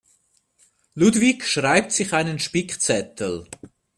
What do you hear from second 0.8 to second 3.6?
Ludwig schreibt sich einen Spickzettel.